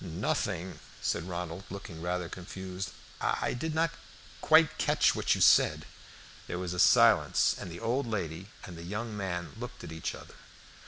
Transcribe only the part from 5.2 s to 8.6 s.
you said." There was a silence, and the old lady